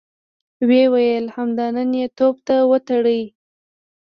ويې 0.67 0.85
ويل: 0.93 1.25
همدا 1.35 1.67
نن 1.75 1.91
يې 1.99 2.07
توپ 2.17 2.35
ته 2.47 2.55
وتړئ! 2.69 3.21